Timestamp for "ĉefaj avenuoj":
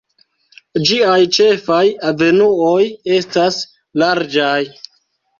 1.35-2.87